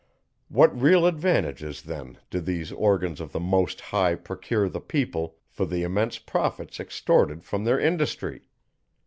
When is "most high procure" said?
3.39-4.67